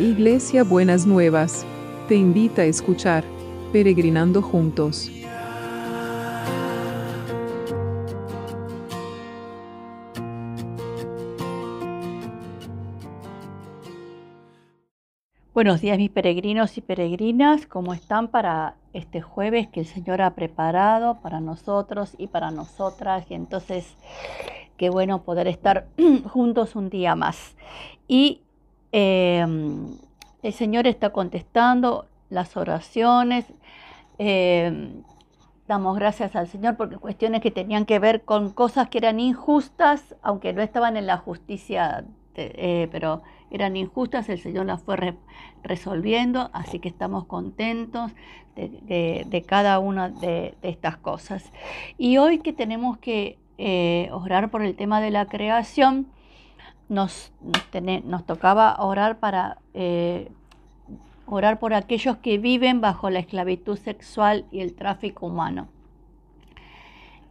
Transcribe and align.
Iglesia 0.00 0.64
Buenas 0.64 1.06
Nuevas, 1.06 1.66
te 2.08 2.14
invita 2.14 2.62
a 2.62 2.64
escuchar 2.64 3.22
Peregrinando 3.70 4.40
Juntos. 4.40 5.12
Buenos 15.52 15.82
días 15.82 15.98
mis 15.98 16.08
peregrinos 16.08 16.78
y 16.78 16.80
peregrinas, 16.80 17.66
¿cómo 17.66 17.92
están 17.92 18.28
para 18.28 18.76
este 18.94 19.20
jueves 19.20 19.68
que 19.68 19.80
el 19.80 19.86
Señor 19.86 20.22
ha 20.22 20.34
preparado 20.34 21.20
para 21.20 21.40
nosotros 21.40 22.14
y 22.16 22.28
para 22.28 22.50
nosotras? 22.50 23.26
Y 23.28 23.34
entonces, 23.34 23.98
qué 24.78 24.88
bueno 24.88 25.24
poder 25.24 25.46
estar 25.46 25.88
juntos 26.24 26.74
un 26.74 26.88
día 26.88 27.14
más. 27.16 27.54
Y 28.08 28.40
Em, 28.92 29.96
el 30.42 30.52
Señor 30.52 30.86
está 30.86 31.10
contestando 31.10 32.06
las 32.28 32.56
oraciones. 32.56 33.46
Em, 34.18 35.02
damos 35.68 35.96
gracias 35.96 36.34
al 36.34 36.48
Señor 36.48 36.76
porque 36.76 36.96
cuestiones 36.96 37.40
que 37.40 37.50
tenían 37.50 37.86
que 37.86 37.98
ver 37.98 38.22
con 38.22 38.50
cosas 38.50 38.88
que 38.88 38.98
eran 38.98 39.20
injustas, 39.20 40.16
aunque 40.22 40.52
no 40.52 40.62
estaban 40.62 40.96
en 40.96 41.06
la 41.06 41.16
justicia, 41.16 42.04
eh, 42.34 42.88
pero 42.90 43.22
eran 43.50 43.76
injustas, 43.76 44.28
el 44.28 44.40
Señor 44.40 44.66
las 44.66 44.82
fue 44.82 45.16
resolviendo, 45.62 46.50
así 46.52 46.78
que 46.78 46.88
estamos 46.88 47.26
contentos 47.26 48.12
de, 48.54 49.44
cada 49.46 49.78
una 49.78 50.08
de, 50.08 50.54
estas 50.62 50.96
cosas. 50.96 51.52
Y 51.98 52.18
hoy 52.18 52.38
que 52.38 52.52
tenemos 52.52 52.98
que 52.98 53.38
eh, 53.58 54.08
orar 54.12 54.50
por 54.50 54.62
el 54.62 54.74
tema 54.74 55.00
de 55.00 55.10
la 55.10 55.26
creación, 55.26 56.06
nos, 56.90 57.32
nos, 58.04 58.26
tocaba 58.26 58.76
orar 58.80 59.18
para 59.18 59.58
eh, 59.72 60.30
orar 61.24 61.58
por 61.60 61.72
aquellos 61.72 62.16
que 62.18 62.36
viven 62.36 62.80
bajo 62.80 63.08
la 63.08 63.20
esclavitud 63.20 63.78
sexual 63.78 64.44
y 64.50 64.60
el 64.60 64.74
tráfico 64.74 65.26
humano. 65.26 65.68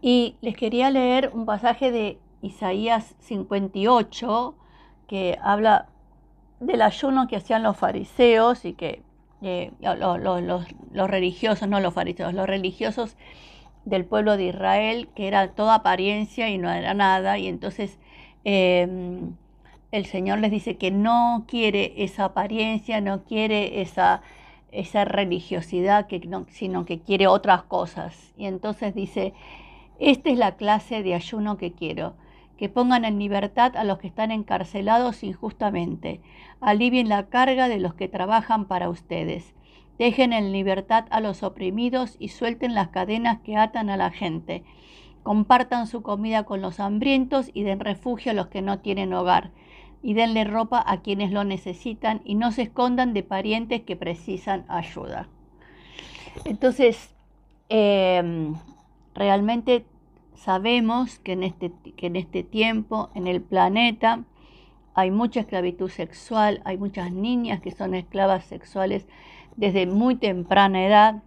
Y 0.02 0.38
les 0.42 0.56
quería 0.56 0.90
leer 0.90 1.32
un 1.34 1.46
pasaje 1.46 1.92
de 1.92 2.18
Isaías 2.42 3.16
58 3.20 4.56
que 5.08 5.38
habla 5.44 5.88
del 6.62 6.82
ayuno 6.82 7.28
que 7.28 7.36
hacían 7.36 7.62
los 7.62 7.76
fariseos 7.76 8.64
y 8.64 8.74
que 8.74 9.04
eh, 9.42 9.72
los, 9.82 11.10
religiosos, 11.10 11.68
no 11.68 11.82
los 11.82 11.94
fariseos, 11.94 12.34
los 12.34 12.48
religiosos 12.48 13.18
del 13.84 14.06
pueblo 14.06 14.38
de 14.38 14.46
Israel, 14.46 15.10
que 15.16 15.28
era 15.28 15.50
toda 15.50 15.76
apariencia 15.76 16.50
y 16.50 16.58
no 16.58 16.72
era 16.72 16.94
nada, 16.94 17.38
y 17.38 17.48
entonces 17.48 17.98
em, 18.46 19.36
el 19.92 20.06
Señor 20.06 20.40
les 20.40 20.52
dice 20.52 20.78
que 20.78 20.92
no 20.92 21.46
quiere 21.48 21.94
esa 22.04 22.26
apariencia, 22.26 23.02
no 23.02 23.24
quiere 23.24 23.82
esa, 23.82 24.22
esa 24.72 25.06
religiosidad, 25.06 26.08
sino 26.50 26.86
que 26.86 27.00
quiere 27.00 27.28
otras 27.28 27.64
cosas. 27.64 28.34
Y 28.38 28.46
entonces 28.46 28.94
dice, 28.94 29.34
esta 30.00 30.30
es 30.30 30.38
la 30.38 30.56
clase 30.58 31.02
de 31.02 31.16
ayuno 31.16 31.58
que 31.58 31.74
quiero, 31.74 32.14
que 32.56 32.70
pongan 32.70 33.04
en 33.04 33.18
libertad 33.18 33.76
a 33.76 33.84
los 33.84 33.98
que 33.98 34.08
están 34.08 34.32
encarcelados 34.32 35.24
injustamente, 35.24 36.22
alivien 36.62 37.10
la 37.10 37.28
carga 37.28 37.68
de 37.68 37.80
los 37.80 37.96
que 37.96 38.08
trabajan 38.08 38.66
para 38.66 38.90
ustedes, 38.90 39.56
dejen 39.98 40.34
en 40.34 40.52
libertad 40.52 41.06
a 41.10 41.20
los 41.20 41.42
oprimidos 41.42 42.16
y 42.20 42.30
suelten 42.30 42.76
las 42.76 42.90
cadenas 42.90 43.40
que 43.40 43.58
atan 43.58 43.90
a 43.90 43.98
la 43.98 44.12
gente. 44.12 44.64
Compartan 45.24 45.88
su 45.88 46.02
comida 46.02 46.44
con 46.44 46.62
los 46.62 46.80
hambrientos 46.80 47.50
y 47.54 47.64
den 47.64 47.80
refugio 47.80 48.32
a 48.32 48.36
los 48.36 48.48
que 48.48 48.62
no 48.62 48.80
tienen 48.80 49.14
hogar 49.14 49.52
y 50.02 50.14
denle 50.14 50.44
ropa 50.44 50.84
a 50.86 51.02
quienes 51.02 51.32
lo 51.32 51.44
necesitan 51.44 52.22
y 52.24 52.36
no 52.36 52.52
se 52.52 52.64
escondan 52.64 53.14
de 53.14 53.24
parientes 53.24 53.82
que 53.82 53.96
precisan 53.96 54.66
ayuda. 54.68 55.28
Entonces, 56.46 57.14
em, 57.70 58.56
realmente 59.14 59.86
sabemos 60.36 61.20
que 61.20 61.34
en, 61.34 61.44
este, 61.44 61.72
que 61.98 62.08
en 62.08 62.16
este 62.16 62.44
tiempo, 62.44 63.10
en 63.14 63.28
el 63.28 63.42
planeta, 63.42 64.24
hay 64.94 65.12
mucha 65.12 65.42
esclavitud 65.42 65.90
sexual, 65.90 66.62
hay 66.66 66.78
muchas 66.78 67.12
niñas 67.12 67.62
que 67.62 67.72
son 67.72 67.94
esclavas 67.94 68.46
sexuales 68.46 69.08
desde 69.56 69.86
muy 69.86 70.16
temprana 70.16 70.86
edad 70.86 71.24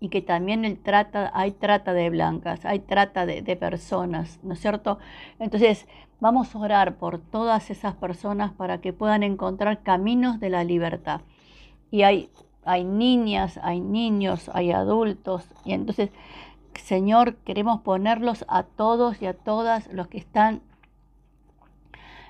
y 0.00 0.08
que 0.08 0.22
también 0.22 0.80
trata, 0.82 1.30
hay 1.34 1.52
trata 1.52 1.92
de 1.92 2.10
blancas, 2.10 2.64
hay 2.64 2.80
trata 2.80 3.26
de, 3.26 3.42
de 3.42 3.56
personas, 3.56 4.38
¿no 4.42 4.54
es 4.54 4.60
cierto? 4.60 4.98
Entonces, 5.38 5.86
Vamos 6.18 6.54
a 6.54 6.58
orar 6.58 6.96
por 6.96 7.18
todas 7.18 7.70
esas 7.70 7.94
personas 7.94 8.50
para 8.52 8.80
que 8.80 8.94
puedan 8.94 9.22
encontrar 9.22 9.82
caminos 9.82 10.40
de 10.40 10.48
la 10.48 10.64
libertad. 10.64 11.20
Y 11.90 12.02
hay, 12.02 12.30
hay 12.64 12.84
niñas, 12.84 13.60
hay 13.62 13.80
niños, 13.80 14.50
hay 14.54 14.72
adultos. 14.72 15.46
Y 15.66 15.74
entonces, 15.74 16.10
Señor, 16.74 17.36
queremos 17.44 17.82
ponerlos 17.82 18.46
a 18.48 18.62
todos 18.62 19.20
y 19.20 19.26
a 19.26 19.34
todas 19.34 19.92
los 19.92 20.08
que 20.08 20.16
están 20.16 20.62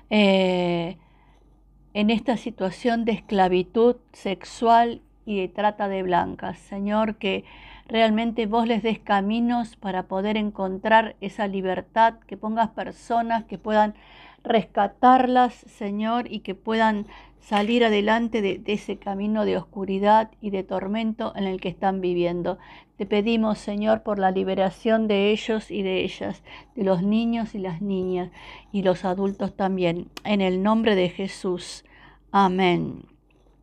eh, 0.09 0.97
en 1.93 2.09
esta 2.09 2.35
situación 2.35 3.05
de 3.05 3.13
esclavitud 3.13 3.95
sexual 4.11 5.01
y 5.27 5.41
de 5.41 5.49
trata 5.49 5.89
de 5.89 6.01
blancas. 6.03 6.57
Señor, 6.57 7.17
que 7.17 7.43
realmente 7.87 8.45
vos 8.45 8.65
les 8.65 8.81
des 8.81 8.97
caminos 8.97 9.75
para 9.75 10.03
poder 10.03 10.37
encontrar 10.37 11.17
esa 11.19 11.47
libertad, 11.47 12.15
que 12.25 12.37
pongas 12.37 12.69
personas 12.69 13.43
que 13.43 13.57
puedan 13.57 13.93
rescatarlas, 14.43 15.53
Señor, 15.53 16.31
y 16.31 16.39
que 16.39 16.55
puedan 16.55 17.07
salir 17.41 17.83
adelante 17.83 18.41
de, 18.41 18.61
ese 18.67 18.97
camino 18.97 19.43
de 19.43 19.57
oscuridad 19.57 20.31
y 20.39 20.49
de 20.49 20.63
tormento 20.63 21.33
en 21.35 21.43
el 21.43 21.59
que 21.59 21.69
están 21.69 21.99
viviendo. 21.99 22.57
Te 22.95 23.05
pedimos, 23.05 23.57
Señor, 23.57 24.03
por 24.03 24.19
la 24.19 24.31
liberación 24.31 25.09
de 25.09 25.31
ellos 25.31 25.71
y 25.71 25.81
de 25.83 26.05
ellas, 26.05 26.41
de 26.75 26.85
los 26.85 27.03
niños 27.03 27.53
y 27.53 27.59
las 27.59 27.81
niñas 27.81 28.31
y 28.71 28.81
los 28.81 29.03
adultos 29.03 29.57
también. 29.57 30.07
En 30.23 30.39
el 30.39 30.63
nombre 30.63 30.95
de 30.95 31.09
Jesús. 31.09 31.83
Amén 32.31 33.03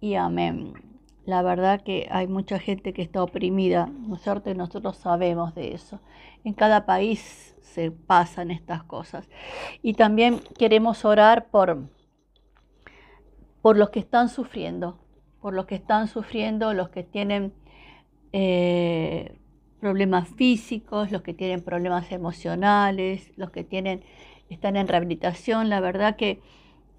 y 0.00 0.14
amén 0.14 0.83
la 1.26 1.42
verdad 1.42 1.80
que 1.82 2.06
hay 2.10 2.26
mucha 2.26 2.58
gente 2.58 2.92
que 2.92 3.02
está 3.02 3.22
oprimida, 3.22 3.86
¿no 3.86 4.16
es 4.16 4.22
cierto? 4.22 4.50
Y 4.50 4.54
nosotros 4.54 4.96
sabemos 4.96 5.54
de 5.54 5.74
eso. 5.74 6.00
En 6.44 6.52
cada 6.52 6.84
país 6.84 7.54
se 7.62 7.90
pasan 7.90 8.50
estas 8.50 8.82
cosas. 8.84 9.28
Y 9.82 9.94
también 9.94 10.40
queremos 10.58 11.04
orar 11.04 11.46
por, 11.50 11.88
por 13.62 13.78
los 13.78 13.90
que 13.90 14.00
están 14.00 14.28
sufriendo, 14.28 14.98
por 15.40 15.54
los 15.54 15.64
que 15.64 15.76
están 15.76 16.08
sufriendo, 16.08 16.74
los 16.74 16.90
que 16.90 17.02
tienen 17.02 17.54
eh, 18.32 19.38
problemas 19.80 20.28
físicos, 20.28 21.10
los 21.10 21.22
que 21.22 21.32
tienen 21.32 21.62
problemas 21.62 22.12
emocionales, 22.12 23.32
los 23.36 23.50
que 23.50 23.64
tienen, 23.64 24.04
están 24.50 24.76
en 24.76 24.88
rehabilitación. 24.88 25.70
La 25.70 25.80
verdad 25.80 26.16
que... 26.16 26.42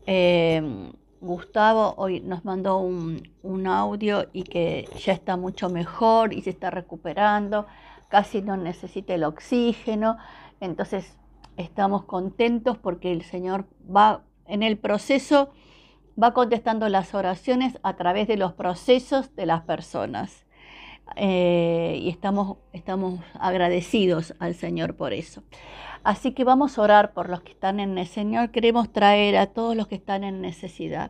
Eh, 0.08 0.92
Gustavo 1.22 1.96
hoy 1.98 2.20
nos 2.20 2.46
mandó 2.46 2.78
un, 2.78 3.24
audio 3.68 4.28
y 4.34 4.44
que 4.44 4.88
ya 5.04 5.14
está 5.14 5.38
mucho 5.38 5.70
mejor 5.70 6.34
y 6.34 6.42
se 6.42 6.50
está 6.52 6.70
recuperando, 6.70 7.66
casi 8.10 8.42
no 8.42 8.58
necesita 8.58 9.14
el 9.14 9.24
oxígeno, 9.24 10.18
entonces 10.60 11.18
estamos 11.58 12.04
contentos 12.04 12.78
porque 12.78 13.12
el 13.12 13.24
Señor 13.24 13.66
va 13.84 14.24
en 14.46 14.62
el 14.62 14.78
proceso, 14.78 15.52
va 16.22 16.34
contestando 16.34 16.90
las 16.90 17.14
oraciones 17.16 17.80
a 17.82 17.96
través 17.96 18.28
de 18.28 18.38
los 18.38 18.54
procesos 18.54 19.36
de 19.36 19.46
las 19.46 19.64
personas. 19.64 20.46
Eh, 21.16 22.00
y 22.02 22.10
estamos, 22.10 22.58
estamos 22.74 23.20
agradecidos 23.40 24.34
al 24.40 24.56
Señor 24.56 24.96
por 24.96 25.14
eso. 25.14 25.44
Así 26.06 26.34
que 26.34 26.44
vamos 26.44 26.78
a 26.78 26.84
orar 26.84 27.14
por 27.14 27.30
los 27.32 27.42
que 27.42 27.52
están 27.52 27.80
en 27.80 27.98
el 27.98 28.06
Señor. 28.06 28.52
Queremos 28.52 28.94
traer 28.94 29.38
a 29.38 29.48
todos 29.48 29.76
los 29.76 29.88
que 29.88 29.96
están 29.96 30.24
en 30.24 30.40
necesidad, 30.40 31.10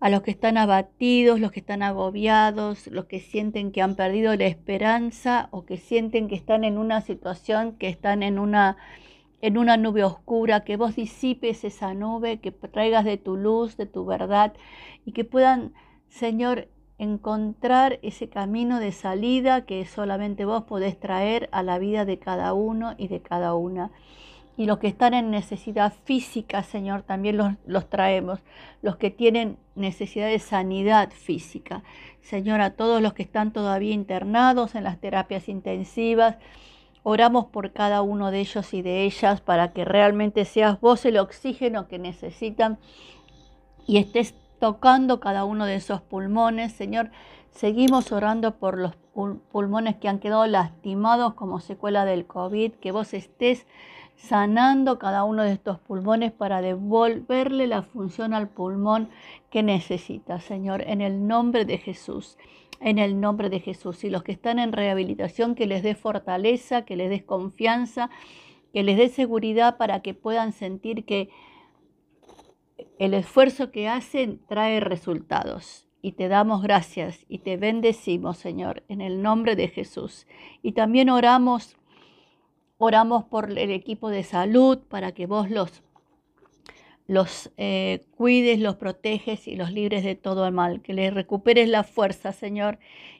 a 0.00 0.10
los 0.10 0.20
que 0.20 0.30
están 0.30 0.58
abatidos, 0.58 1.40
los 1.40 1.50
que 1.50 1.60
están 1.60 1.82
agobiados, 1.82 2.88
los 2.88 3.06
que 3.06 3.20
sienten 3.20 3.72
que 3.72 3.80
han 3.80 3.96
perdido 3.96 4.36
la 4.36 4.44
esperanza 4.44 5.48
o 5.50 5.64
que 5.64 5.78
sienten 5.78 6.28
que 6.28 6.34
están 6.34 6.64
en 6.64 6.76
una 6.76 7.00
situación, 7.00 7.72
que 7.78 7.88
están 7.88 8.22
en 8.22 8.38
una 8.38 8.76
en 9.40 9.56
una 9.56 9.78
nube 9.78 10.04
oscura, 10.04 10.62
que 10.64 10.76
vos 10.76 10.96
disipes 10.96 11.64
esa 11.64 11.94
nube, 11.94 12.38
que 12.40 12.50
traigas 12.52 13.06
de 13.06 13.16
tu 13.16 13.38
luz, 13.38 13.78
de 13.78 13.86
tu 13.86 14.04
verdad 14.04 14.52
y 15.06 15.12
que 15.12 15.24
puedan, 15.24 15.72
Señor, 16.10 16.68
encontrar 17.00 17.98
ese 18.02 18.28
camino 18.28 18.78
de 18.78 18.92
salida 18.92 19.64
que 19.64 19.84
solamente 19.86 20.44
vos 20.44 20.64
podés 20.64 21.00
traer 21.00 21.48
a 21.50 21.62
la 21.62 21.78
vida 21.78 22.04
de 22.04 22.18
cada 22.18 22.52
uno 22.52 22.94
y 22.98 23.08
de 23.08 23.20
cada 23.20 23.54
una. 23.54 23.90
Y 24.56 24.66
los 24.66 24.78
que 24.78 24.88
están 24.88 25.14
en 25.14 25.30
necesidad 25.30 25.94
física, 26.04 26.62
Señor, 26.62 27.02
también 27.02 27.38
los, 27.38 27.54
los 27.64 27.88
traemos. 27.88 28.40
Los 28.82 28.96
que 28.96 29.10
tienen 29.10 29.56
necesidad 29.74 30.28
de 30.28 30.38
sanidad 30.38 31.10
física. 31.10 31.82
Señor, 32.20 32.60
a 32.60 32.74
todos 32.74 33.00
los 33.00 33.14
que 33.14 33.22
están 33.22 33.52
todavía 33.52 33.94
internados 33.94 34.74
en 34.74 34.84
las 34.84 35.00
terapias 35.00 35.48
intensivas, 35.48 36.36
Oramos 37.02 37.46
por 37.46 37.72
cada 37.72 38.02
uno 38.02 38.30
de 38.30 38.40
ellos 38.40 38.74
y 38.74 38.82
de 38.82 39.04
ellas 39.04 39.40
para 39.40 39.72
que 39.72 39.86
realmente 39.86 40.44
seas 40.44 40.78
vos 40.80 41.06
el 41.06 41.16
oxígeno 41.16 41.88
que 41.88 41.98
necesitan 41.98 42.78
y 43.86 43.96
estés 43.96 44.34
tocando 44.60 45.18
cada 45.18 45.44
uno 45.44 45.64
de 45.66 45.74
esos 45.74 46.00
pulmones. 46.02 46.72
Señor, 46.72 47.10
seguimos 47.50 48.12
orando 48.12 48.56
por 48.58 48.78
los 48.78 48.94
pulmones 49.50 49.96
que 49.96 50.08
han 50.08 50.20
quedado 50.20 50.46
lastimados 50.46 51.34
como 51.34 51.58
secuela 51.58 52.04
del 52.04 52.26
COVID, 52.26 52.74
que 52.74 52.92
vos 52.92 53.12
estés 53.12 53.66
sanando 54.16 54.98
cada 54.98 55.24
uno 55.24 55.42
de 55.42 55.52
estos 55.52 55.78
pulmones 55.78 56.30
para 56.30 56.60
devolverle 56.60 57.66
la 57.66 57.82
función 57.82 58.34
al 58.34 58.48
pulmón 58.48 59.08
que 59.50 59.62
necesita, 59.62 60.40
Señor, 60.40 60.82
en 60.86 61.00
el 61.00 61.26
nombre 61.26 61.64
de 61.64 61.78
Jesús, 61.78 62.36
en 62.80 62.98
el 62.98 63.18
nombre 63.18 63.48
de 63.48 63.60
Jesús. 63.60 64.04
Y 64.04 64.10
los 64.10 64.22
que 64.22 64.32
están 64.32 64.58
en 64.58 64.72
rehabilitación, 64.72 65.54
que 65.54 65.66
les 65.66 65.82
dé 65.82 65.94
fortaleza, 65.94 66.82
que 66.82 66.96
les 66.96 67.08
des 67.08 67.22
confianza, 67.22 68.10
que 68.74 68.82
les 68.82 68.98
dé 68.98 69.08
seguridad 69.08 69.78
para 69.78 70.00
que 70.00 70.12
puedan 70.12 70.52
sentir 70.52 71.06
que 71.06 71.30
el 73.00 73.14
esfuerzo 73.14 73.72
que 73.72 73.88
hacen 73.88 74.40
trae 74.46 74.78
resultados. 74.78 75.88
Y 76.02 76.12
te 76.12 76.28
damos 76.28 76.62
gracias 76.62 77.26
y 77.28 77.38
te 77.38 77.56
bendecimos, 77.56 78.38
Señor, 78.38 78.84
en 78.88 79.00
el 79.00 79.20
nombre 79.20 79.56
de 79.56 79.66
Jesús. 79.66 80.28
Y 80.62 80.72
también 80.72 81.10
oramos 81.10 81.76
Oramos 82.82 83.24
por 83.24 83.50
el 83.50 83.70
equipo 83.72 84.08
de 84.08 84.22
salud 84.22 84.78
para 84.88 85.12
que 85.12 85.26
vos 85.26 85.50
los, 85.50 85.82
los 87.06 87.52
eh, 87.58 88.06
cuides, 88.16 88.58
los 88.58 88.76
proteges 88.76 89.46
y 89.46 89.54
los 89.54 89.70
libres 89.70 90.02
de 90.02 90.14
todo 90.14 90.46
el 90.46 90.54
mal. 90.54 90.80
Que 90.80 90.94
les 90.94 91.12
recuperes 91.12 91.68
la 91.68 91.84
fuerza, 91.84 92.32
Señor, 92.32 92.78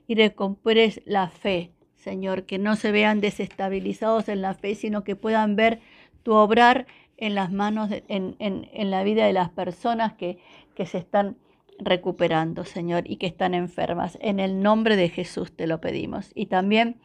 y 0.08 0.14
recuperes 0.14 1.02
la 1.04 1.28
fe, 1.28 1.72
Señor. 1.94 2.46
Que 2.46 2.56
no 2.58 2.74
se 2.74 2.90
vean 2.90 3.20
desestabilizados 3.20 4.30
en 4.30 4.40
la 4.40 4.54
fe, 4.54 4.74
sino 4.74 5.04
que 5.04 5.14
puedan 5.14 5.56
ver 5.56 5.80
tu 6.22 6.32
obrar 6.32 6.86
en 7.20 7.34
las 7.34 7.52
manos, 7.52 7.90
en, 8.08 8.36
en, 8.38 8.90
la 8.90 9.04
vida 9.04 9.26
de 9.26 9.32
las 9.32 9.50
personas 9.50 10.14
que, 10.14 10.38
que 10.74 10.86
se 10.86 10.98
están 10.98 11.36
recuperando, 11.78 12.64
Señor, 12.64 13.04
y 13.06 13.16
que 13.16 13.26
están 13.26 13.54
enfermas. 13.54 14.18
En 14.20 14.40
el 14.40 14.62
nombre 14.62 14.96
de 14.96 15.08
Jesús 15.08 15.54
te 15.54 15.66
lo 15.66 15.80
pedimos. 15.80 16.32
Y 16.34 16.46
también 16.46 17.00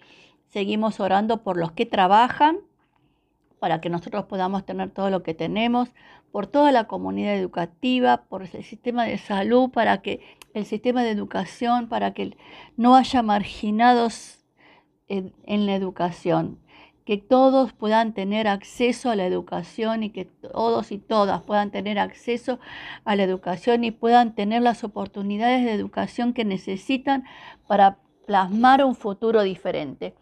Seguimos 0.55 1.01
orando 1.01 1.43
por 1.43 1.57
los 1.57 1.73
que 1.73 1.85
trabajan, 1.85 2.59
para 3.59 3.81
que 3.81 3.89
nosotros 3.89 4.25
podamos 4.25 4.65
tener 4.65 4.89
todo 4.89 5.09
lo 5.09 5.23
que 5.23 5.33
tenemos, 5.33 5.89
por 6.31 6.47
toda 6.47 6.71
la 6.71 6.85
comunidad 6.85 7.35
educativa, 7.35 8.23
por 8.29 8.43
el 8.43 8.63
sistema 8.63 9.05
de 9.05 9.17
salud, 9.17 9.69
para 9.69 10.01
que 10.01 10.21
el 10.53 10.65
sistema 10.65 11.03
de 11.03 11.11
educación, 11.11 11.89
para 11.89 12.13
que 12.13 12.37
no 12.77 12.95
haya 12.95 13.21
marginados 13.21 14.45
en, 15.09 15.33
en 15.43 15.65
la 15.65 15.75
educación, 15.75 16.59
que 17.05 17.17
todos 17.17 17.71
puedan 17.71 18.13
tener 18.13 18.47
acceso 18.47 19.11
a 19.11 19.15
la 19.15 19.27
educación 19.27 20.03
y 20.03 20.09
que 20.09 20.25
todos 20.25 20.91
y 20.91 20.97
todas 20.97 21.43
puedan 21.43 21.69
tener 21.69 21.99
acceso 21.99 22.59
a 23.05 23.15
la 23.15 23.23
educación 23.23 23.83
y 23.83 23.91
puedan 23.91 24.33
tener 24.33 24.63
las 24.63 24.83
oportunidades 24.83 25.63
de 25.63 25.73
educación 25.73 26.33
que 26.33 26.45
necesitan 26.45 27.23
para 27.67 27.99
plasmar 28.25 28.83
un 28.83 28.95
futuro 28.95 29.43
diferente. 29.43 30.15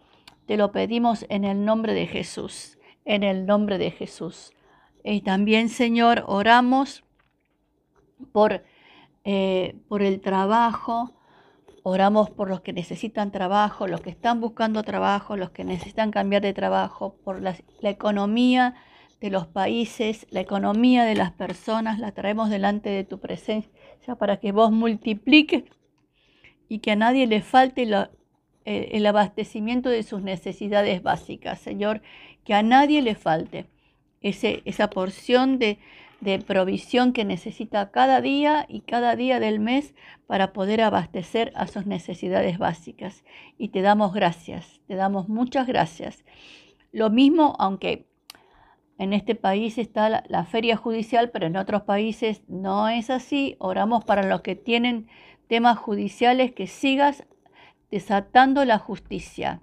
Te 0.45 0.57
lo 0.57 0.74
pedimos 0.74 1.25
en 1.30 1.45
el 1.45 1.63
nombre 1.63 1.94
de 1.94 2.06
Jesús, 2.06 2.77
en 3.06 3.24
el 3.24 3.45
nombre 3.45 3.77
de 3.77 3.91
Jesús. 3.91 4.51
Y 5.06 5.21
también, 5.21 5.69
Señor, 5.69 6.25
oramos 6.27 7.06
por, 8.33 8.65
eh, 9.24 9.75
por 9.88 10.01
el 10.01 10.19
trabajo, 10.19 11.13
oramos 11.83 12.30
por 12.30 12.50
los 12.50 12.62
que 12.62 12.74
necesitan 12.74 13.31
trabajo, 13.31 13.88
los 13.88 14.01
que 14.01 14.09
están 14.09 14.39
buscando 14.39 14.83
trabajo, 14.83 15.35
los 15.35 15.51
que 15.51 15.65
necesitan 15.65 16.12
cambiar 16.12 16.41
de 16.41 16.53
trabajo, 16.53 17.18
por 17.24 17.41
la, 17.41 17.56
economía 17.81 18.75
de 19.19 19.30
los 19.30 19.47
países, 19.47 20.25
la 20.31 20.39
economía 20.39 21.03
de 21.03 21.15
las 21.15 21.33
personas, 21.33 22.00
la 22.00 22.13
traemos 22.13 22.50
delante 22.50 22.89
de 22.89 23.03
tu 23.03 23.19
presencia 23.19 23.71
para 24.18 24.38
que 24.38 24.51
vos 24.51 24.71
multipliques 24.71 25.63
y 26.69 26.80
que 26.80 26.91
a 26.91 26.95
nadie 26.95 27.27
le 27.27 27.41
falte 27.41 27.83
eh, 28.65 28.89
el 28.94 29.06
abastecimiento 29.06 29.89
de 29.89 30.03
sus 30.03 30.21
necesidades 30.21 31.03
básicas, 31.03 31.59
Señor, 31.59 32.01
que 32.45 32.53
a 32.53 32.63
nadie 32.63 33.01
le 33.01 33.15
falte 33.15 33.68
esa 34.21 34.89
porción 34.89 35.59
de, 35.59 35.79
de 36.23 36.39
provisión 36.39 37.11
que 37.11 37.25
necesita 37.25 37.91
cada 37.91 38.21
día 38.21 38.65
y 38.69 38.81
cada 38.81 39.15
día 39.15 39.39
del 39.39 39.59
mes 39.59 39.93
para 40.25 40.53
poder 40.53 40.81
abastecer 40.81 41.51
a 41.55 41.67
sus 41.67 41.85
necesidades 41.85 42.57
básicas. 42.57 43.23
Y 43.57 43.69
te 43.69 43.81
damos 43.81 44.13
gracias, 44.13 44.79
te 44.87 44.95
damos 44.95 45.27
muchas 45.27 45.67
gracias. 45.67 46.23
Lo 46.91 47.09
mismo, 47.09 47.55
aunque 47.59 48.07
en 48.97 49.11
este 49.11 49.35
país 49.35 49.77
está 49.77 50.23
la, 50.27 50.45
feria 50.45 50.77
judicial, 50.77 51.29
pero 51.31 51.47
en 51.47 51.57
otros 51.57 51.81
países 51.81 52.43
no 52.47 52.87
es 52.87 53.09
así. 53.09 53.57
Oramos 53.59 54.05
para 54.05 54.23
los 54.23 54.41
que 54.41 54.55
tienen 54.55 55.07
temas 55.47 55.77
judiciales 55.77 56.53
que 56.53 56.67
sigas 56.67 57.25
desatando 57.91 58.63
la 58.63 58.79
justicia. 58.79 59.61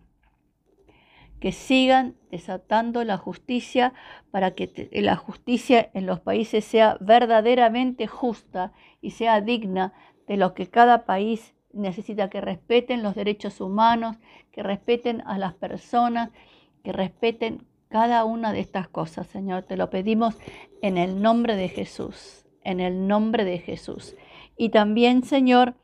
Que 1.40 1.52
sigan 1.52 2.16
desatando 2.31 3.02
la 3.02 3.16
justicia 3.16 3.92
para 4.31 4.52
que 4.52 4.88
la 4.92 5.16
justicia 5.16 5.90
en 5.94 6.06
los 6.06 6.20
países 6.20 6.64
sea 6.64 6.96
verdaderamente 7.00 8.06
justa 8.06 8.72
y 9.00 9.12
sea 9.12 9.40
digna 9.40 9.92
de 10.28 10.37
lo 10.37 10.54
que 10.54 10.69
cada 10.69 11.06
país 11.06 11.54
necesita, 11.72 12.31
que 12.31 12.40
respeten 12.40 13.02
los 13.02 13.14
derechos 13.14 13.60
humanos, 13.60 14.16
que 14.52 14.62
respeten 14.62 15.22
a 15.26 15.38
las 15.38 15.54
personas, 15.54 16.31
que 16.84 16.92
respeten 16.92 17.66
cada 17.88 18.25
una 18.25 18.52
de 18.52 18.60
estas 18.60 18.88
cosas, 18.88 19.26
Señor. 19.26 19.64
Te 19.64 19.76
lo 19.76 19.90
pedimos 19.90 20.38
en 20.82 20.98
el 20.98 21.20
nombre 21.20 21.56
de 21.56 21.69
Jesús, 21.69 22.46
en 22.62 22.81
el 22.81 23.08
nombre 23.08 23.44
de 23.44 23.58
Jesús. 23.58 24.14
Y 24.56 24.69
también, 24.69 25.25
Señor, 25.25 25.75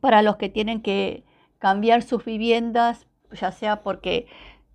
para 0.00 0.22
los 0.22 0.36
que 0.36 0.48
tienen 0.48 0.82
que 0.82 1.24
cambiar 1.58 2.02
sus 2.02 2.24
viviendas, 2.24 3.06
ya 3.32 3.52
sea 3.52 3.82
porque 3.82 4.26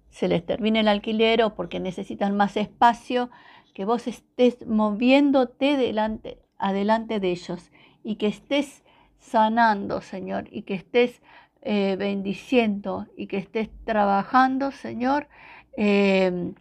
se 0.09 0.27
les 0.27 0.45
termine 0.45 0.79
el 0.79 0.87
alquiler 0.87 1.43
o 1.43 1.55
porque 1.55 1.79
necesitan 1.79 2.37
más 2.37 2.55
espacio, 2.57 3.29
que 3.73 3.83
vos 3.83 4.07
estés 4.07 4.65
moviéndote 4.65 5.75
delante, 5.75 6.39
adelante 6.57 7.19
de 7.19 7.31
ellos 7.31 7.71
y 8.03 8.15
que 8.15 8.27
estés 8.27 8.83
sanando, 9.19 10.01
Señor, 10.01 10.47
y 10.51 10.61
que 10.61 10.75
estés 10.75 11.21
eh, 11.61 11.95
bendiciendo 11.97 13.07
y 13.17 13.27
que 13.27 13.37
estés 13.37 13.69
trabajando, 13.83 14.71
Señor, 14.71 15.27
em, 15.75 16.53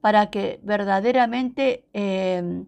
para 0.00 0.30
que 0.30 0.60
verdaderamente 0.62 1.84
em, 1.92 2.66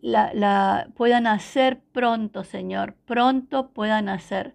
la, 0.00 0.32
la, 0.34 0.88
puedan 0.96 1.26
hacer 1.26 1.80
pronto, 1.92 2.44
Señor, 2.44 2.94
pronto 3.06 3.70
puedan 3.70 4.08
hacer 4.08 4.54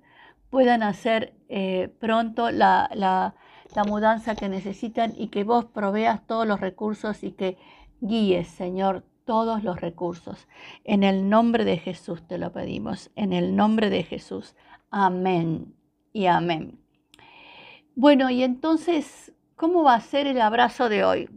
puedan 0.54 0.84
hacer 0.84 1.34
eh, 1.50 1.92
pronto 2.00 2.52
la, 2.52 2.88
la, 2.94 3.34
la 3.74 3.84
mudanza 3.86 4.36
que 4.36 4.50
necesitan 4.50 5.12
y 5.18 5.30
que 5.30 5.44
vos 5.44 5.66
proveas 5.66 6.28
todos 6.28 6.46
los 6.46 6.62
recursos 6.62 7.24
y 7.24 7.32
que 7.32 7.58
guíes, 8.02 8.50
Señor, 8.50 9.04
todos 9.26 9.64
los 9.64 9.82
recursos. 9.82 10.48
En 10.84 11.02
el 11.02 11.28
nombre 11.28 11.66
de 11.66 11.78
Jesús 11.78 12.28
te 12.28 12.38
lo 12.38 12.54
pedimos, 12.54 13.10
en 13.16 13.34
el 13.34 13.56
nombre 13.56 13.90
de 13.90 14.04
Jesús. 14.04 14.56
Amén 14.92 15.74
y 16.12 16.28
amén. 16.28 16.80
Bueno, 17.96 18.30
y 18.30 18.44
entonces, 18.44 19.34
¿cómo 19.56 19.82
va 19.82 19.96
a 19.96 20.02
ser 20.02 20.28
el 20.28 20.40
abrazo 20.40 20.88
de 20.88 21.04
hoy? 21.04 21.30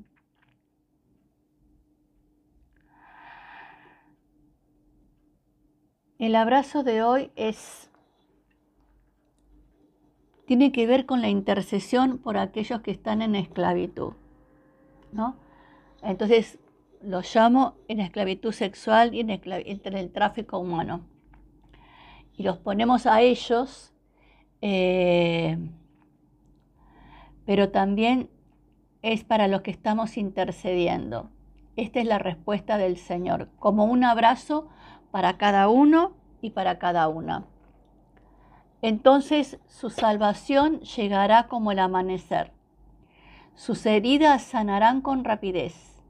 El 6.19 6.35
abrazo 6.37 6.83
de 6.83 7.03
hoy 7.03 7.31
es 7.35 7.87
tiene 10.47 10.71
que 10.73 10.87
ver 10.87 11.07
con 11.07 11.21
la 11.21 11.29
intercesión 11.29 12.19
por 12.19 12.39
aquellos 12.39 12.81
que 12.81 12.93
están 12.93 13.21
en 13.21 13.35
esclavitud. 13.35 14.13
¿no? 15.13 15.37
Entonces, 16.03 16.59
los 17.03 17.35
llamo 17.35 17.75
en 17.89 18.01
esclavitud 18.01 18.53
sexual 18.53 19.15
y 19.15 19.21
en, 19.21 19.31
el 19.31 20.13
tráfico 20.13 20.59
humano. 20.59 21.03
Y 22.37 22.45
los 22.45 22.59
ponemos 22.59 23.07
a 23.07 23.21
ellos, 23.21 23.93
eh, 24.63 25.59
pero 27.45 27.71
también 27.71 28.31
es 29.03 29.25
para 29.25 29.49
los 29.49 29.63
que 29.63 29.71
estamos 29.73 30.17
intercediendo. 30.17 31.31
Esta 31.75 32.01
es 32.01 32.07
la 32.07 32.19
respuesta 32.19 32.79
del 32.79 32.97
Señor, 32.97 33.49
como 33.59 33.85
un 33.85 34.05
abrazo 34.05 34.69
para 35.11 35.37
cada 35.39 35.69
uno 35.69 36.13
y 36.41 36.51
para 36.51 36.79
cada 36.79 37.09
una 37.09 37.47
entonces 38.83 39.59
su 39.67 39.91
salvación 39.91 40.81
llegará 40.81 41.47
como 41.49 41.73
el 41.73 41.79
amanecer. 41.79 42.53
Sus 43.55 43.87
heridas 43.87 44.43
sanarán 44.43 45.01
con 45.01 45.25
rapidez. 45.25 46.03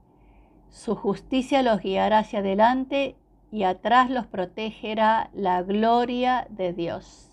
Su 0.69 0.95
justicia 0.95 1.63
los 1.63 1.81
guiará 1.81 2.19
hacia 2.19 2.39
adelante 2.39 3.15
y 3.51 3.63
atrás 3.63 4.09
los 4.09 4.27
protegerá 4.27 5.29
la 5.33 5.63
gloria 5.63 6.47
de 6.49 6.73
Dios. 6.73 7.29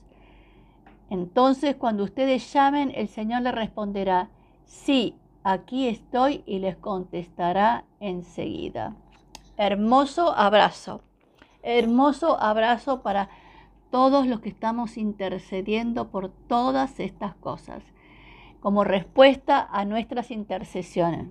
Entonces 1.10 1.76
cuando 1.76 2.04
ustedes 2.04 2.52
llamen, 2.52 2.92
el 2.94 3.08
Señor 3.08 3.42
les 3.42 3.54
responderá, 3.54 4.28
sí, 4.64 5.16
aquí 5.42 5.88
estoy 5.88 6.42
y 6.46 6.60
les 6.60 6.76
contestará 6.76 7.84
enseguida. 8.00 8.94
Hermoso 9.56 10.34
abrazo. 10.34 11.02
hermoso 11.62 12.38
abrazo 12.40 13.00
para 13.02 13.30
todos 13.94 14.26
los 14.26 14.40
que 14.40 14.48
estamos 14.48 14.96
intercediendo 14.96 16.10
por 16.10 16.28
todas 16.28 16.98
estas 16.98 17.36
cosas, 17.36 17.84
como 18.58 18.82
respuesta 18.82 19.68
a 19.70 19.84
nuestras 19.84 20.32
intercesiones. 20.32 21.28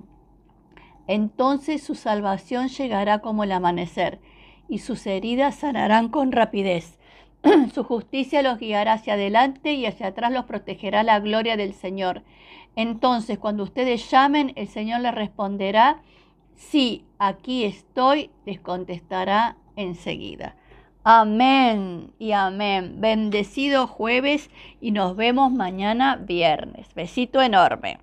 Entonces 1.06 1.84
su 1.84 1.94
salvación 1.94 2.70
llegará 2.70 3.20
como 3.20 3.44
el 3.44 3.52
amanecer 3.52 4.22
y 4.70 4.78
sus 4.78 5.06
heridas 5.08 5.56
sanarán 5.56 6.08
con 6.08 6.32
rapidez. 6.32 7.00
su 7.74 7.84
justicia 7.84 8.42
los 8.42 8.60
guiará 8.60 8.94
hacia 8.94 9.16
adelante 9.16 9.74
y 9.74 9.86
hacia 9.86 10.08
atrás 10.08 10.32
los 10.32 10.46
protegerá 10.46 11.04
la 11.04 11.20
gloria 11.20 11.58
del 11.58 11.74
Señor. 11.74 12.24
Entonces, 12.78 13.40
cuando 13.40 13.64
ustedes 13.64 14.10
llamen, 14.10 14.54
el 14.56 14.70
Señor 14.70 15.02
les 15.02 15.14
responderá, 15.14 16.02
sí, 16.56 17.04
aquí 17.20 17.66
estoy, 17.66 18.30
les 18.46 18.62
contestará 18.62 19.58
enseguida. 19.76 20.56
Amén 21.06 22.14
y 22.18 22.32
amén. 22.32 23.02
Bendecido 23.02 23.88
jueves 23.88 24.50
y 24.80 24.92
nos 24.92 25.18
vemos 25.18 25.52
mañana 25.52 26.16
viernes. 26.16 26.88
Besito 26.96 27.42
enorme. 27.42 28.00